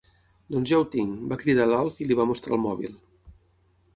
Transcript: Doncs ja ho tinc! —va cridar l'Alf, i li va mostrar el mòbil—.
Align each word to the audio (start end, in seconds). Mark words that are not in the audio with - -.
Doncs 0.53 0.71
ja 0.71 0.79
ho 0.83 0.85
tinc! 0.95 1.19
—va 1.25 1.37
cridar 1.43 1.67
l'Alf, 1.71 1.99
i 2.05 2.09
li 2.11 2.19
va 2.21 2.27
mostrar 2.31 2.57
el 2.57 2.63
mòbil—. 2.65 2.99